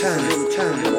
[0.00, 0.97] No matter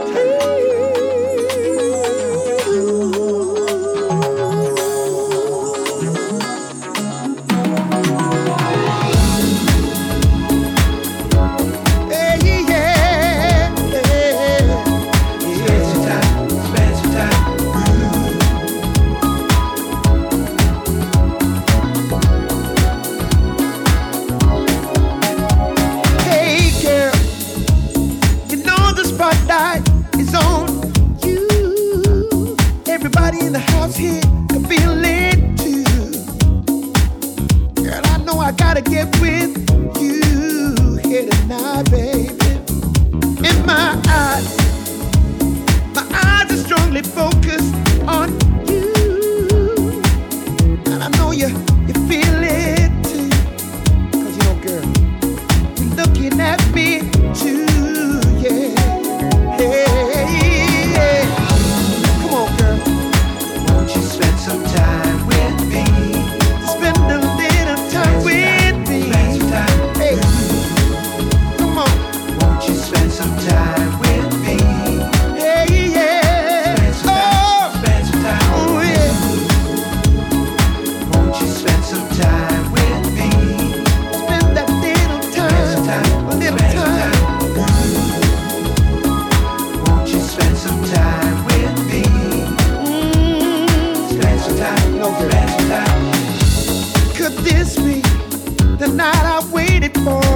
[99.82, 100.29] how bad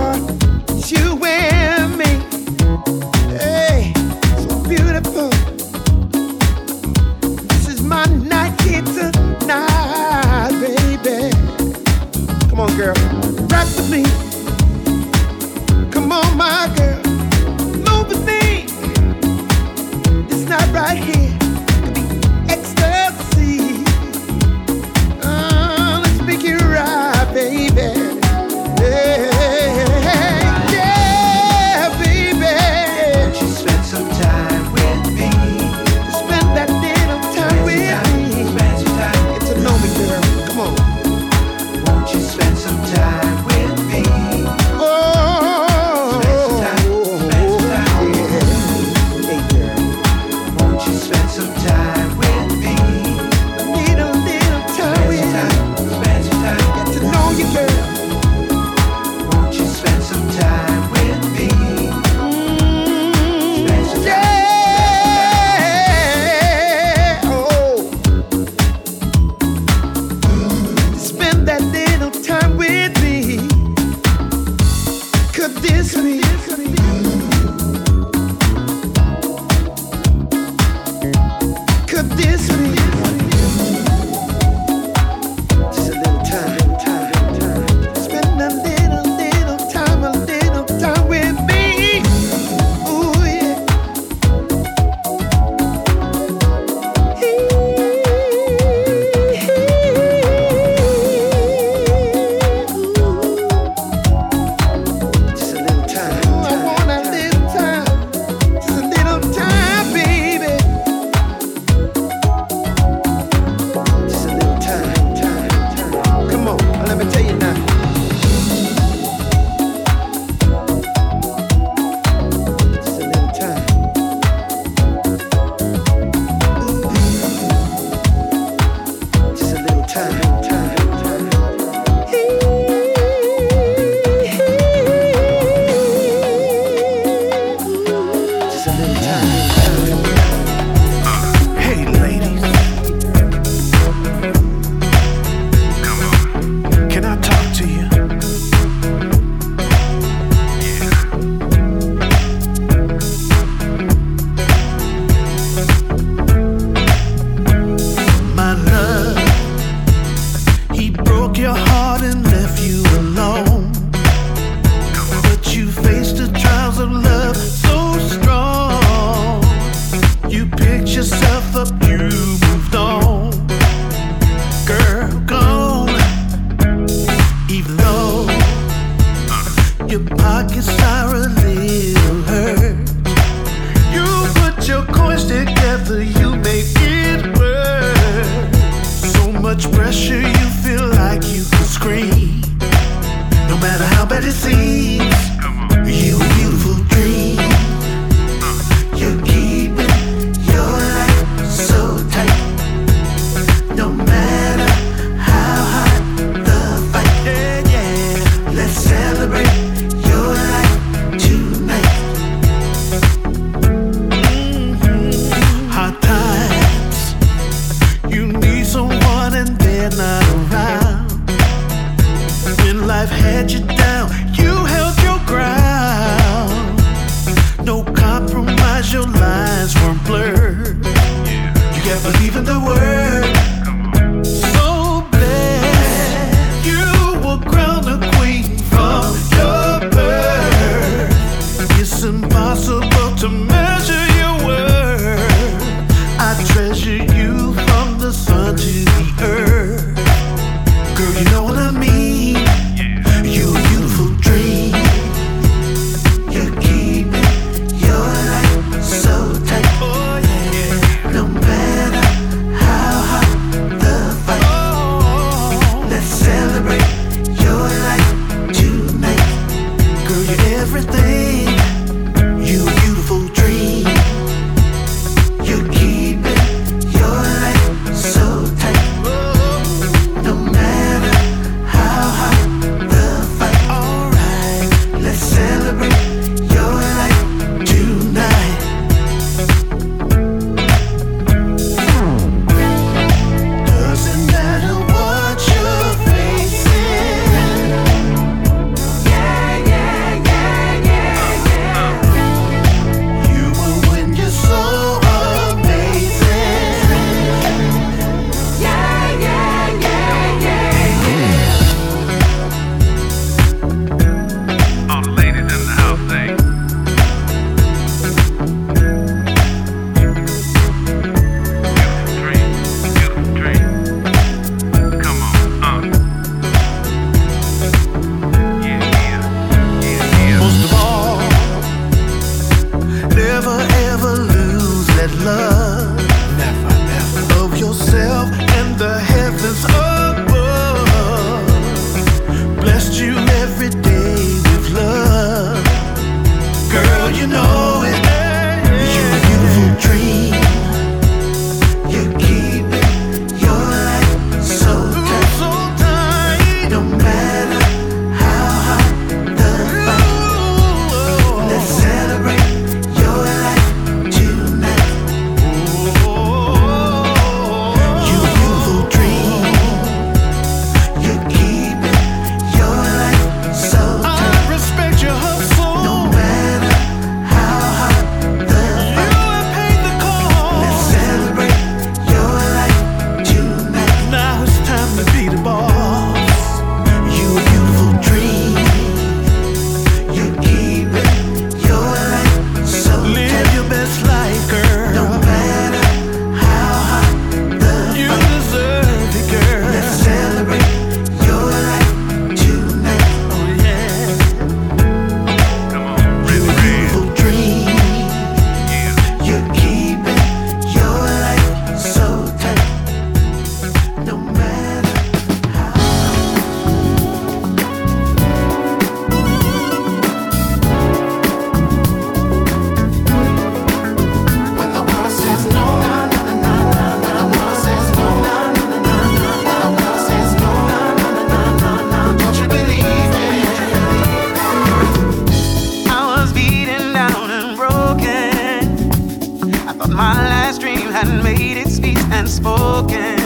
[442.44, 443.18] spoken.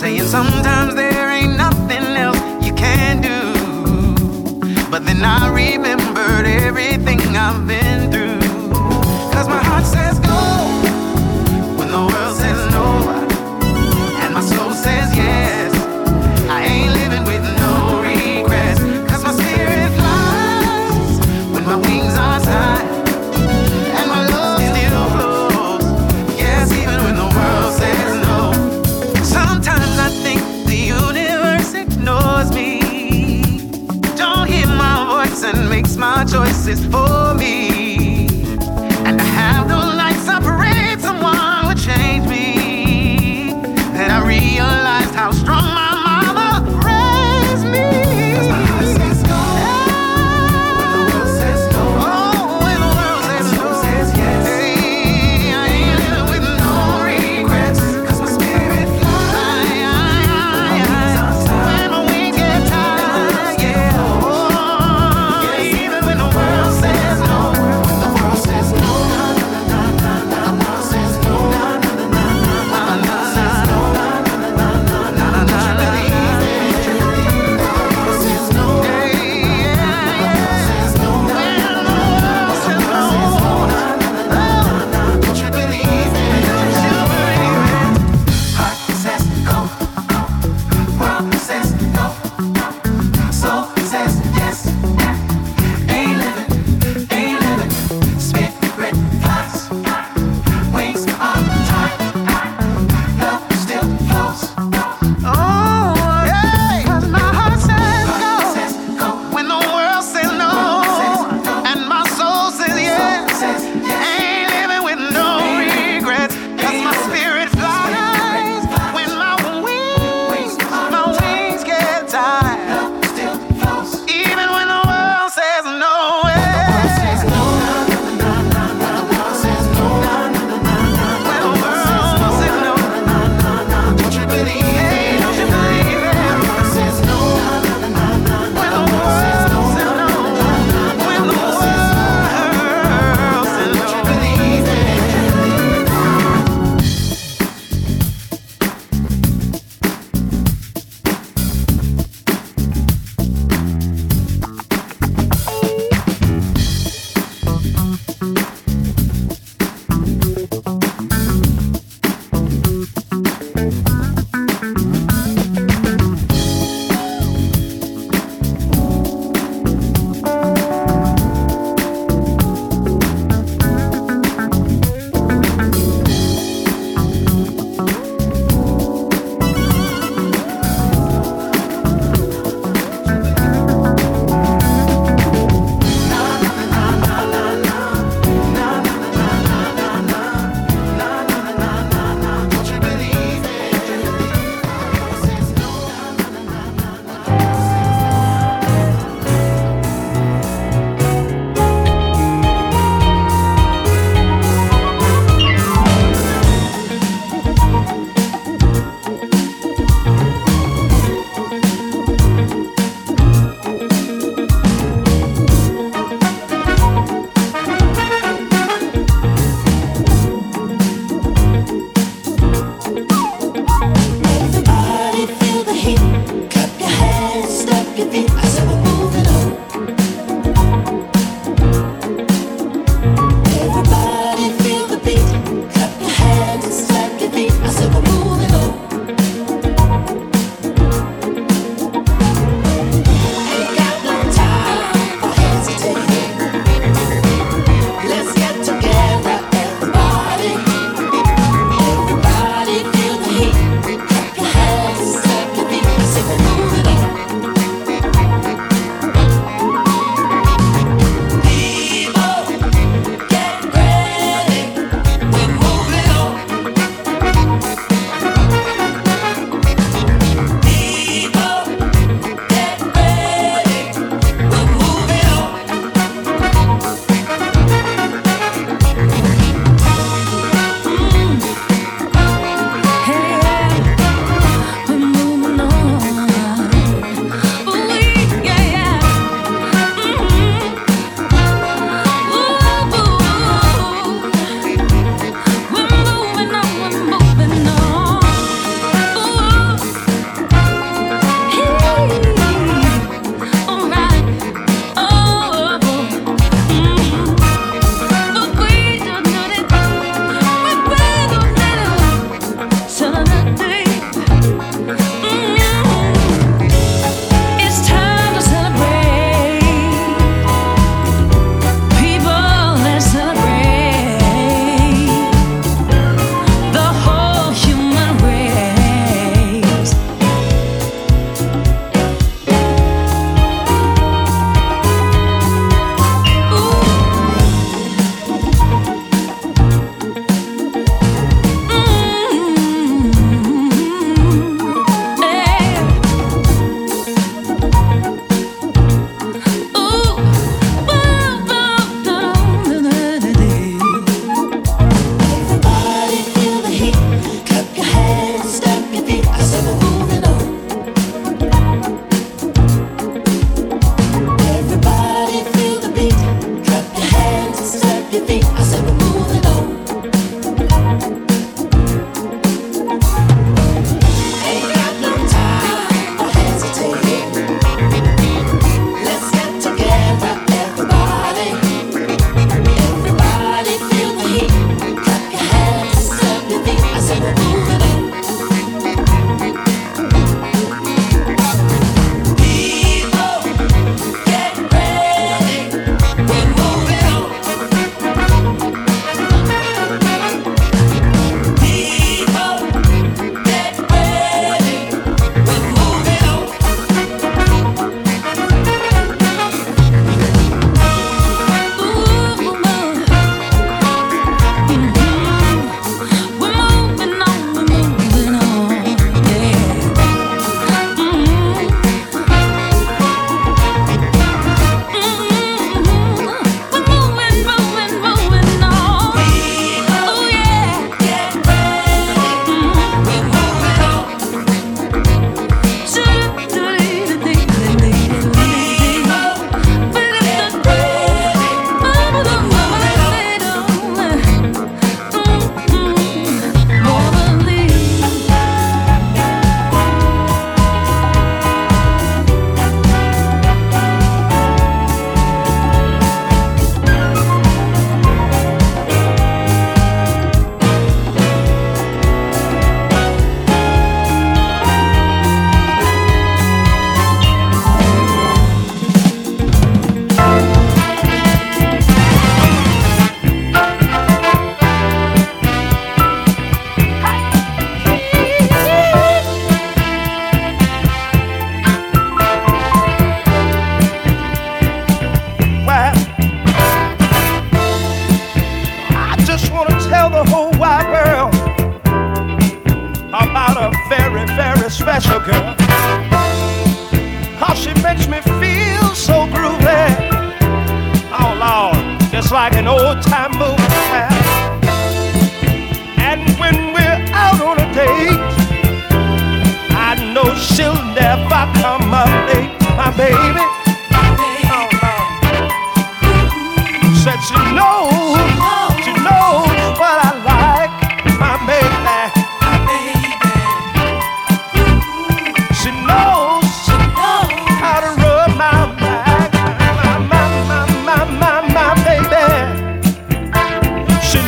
[0.00, 3.38] Saying sometimes there ain't nothing else you can do.
[4.90, 8.40] But then I remembered everything I've been through.
[9.34, 10.21] Cause my heart says,
[36.64, 37.41] this is for me.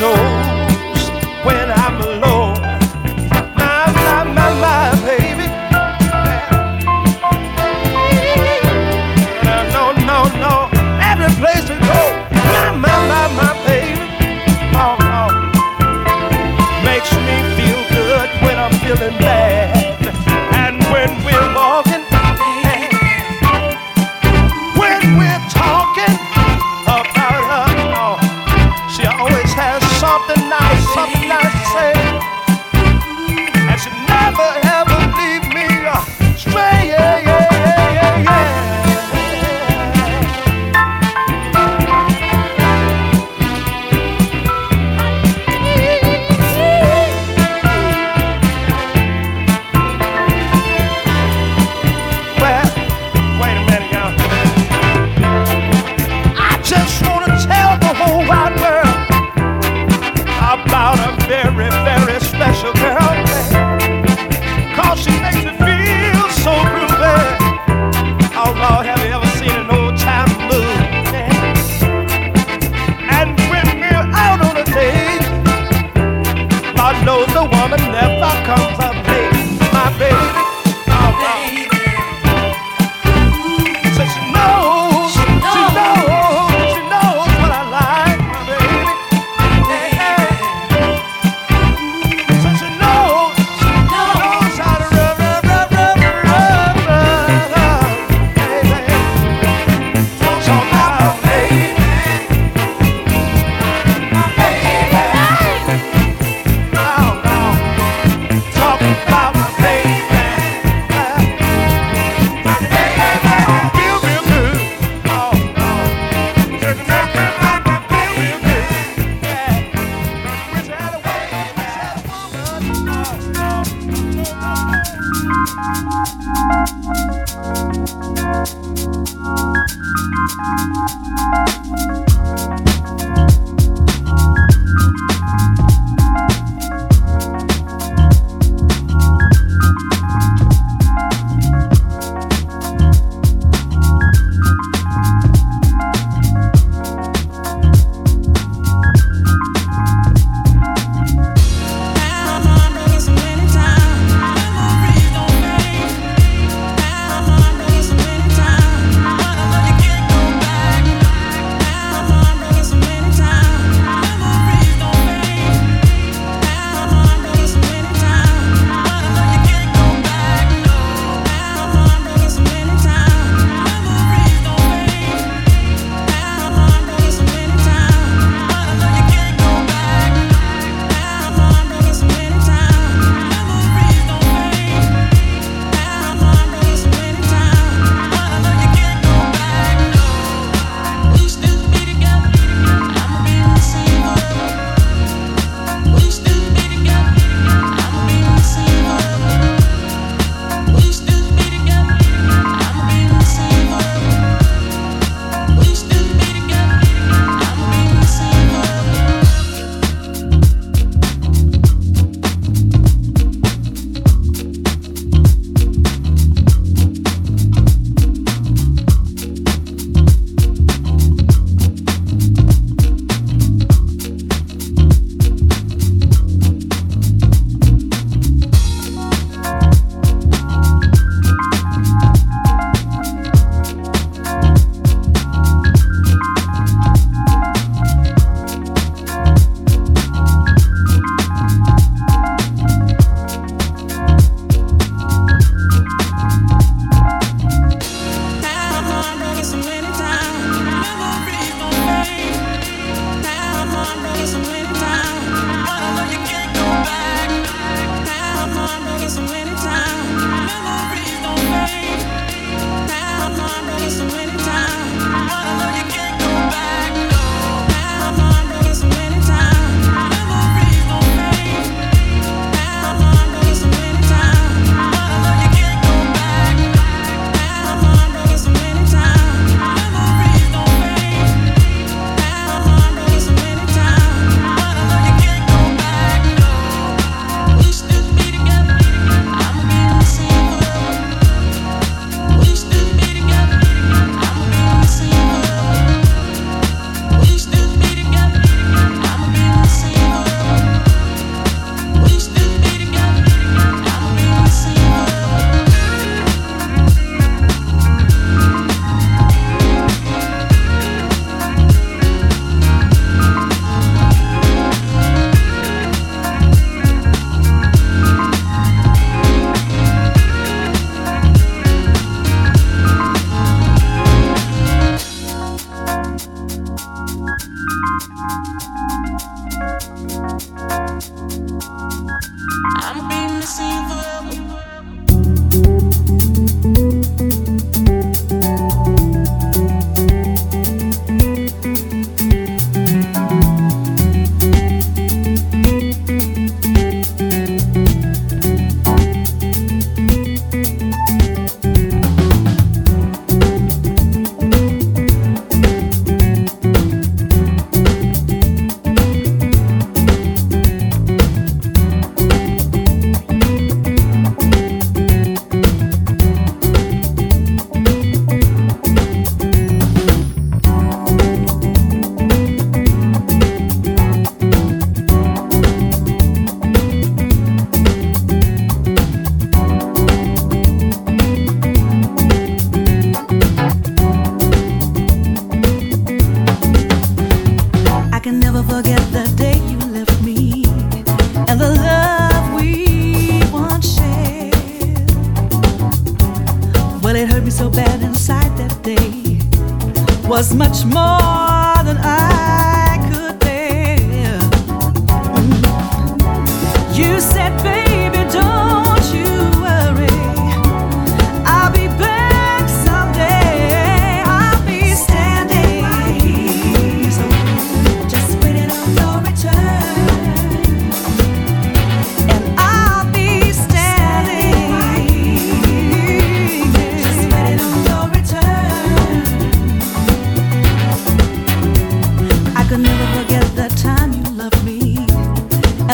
[0.05, 0.44] Feeling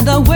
[0.04, 0.29] the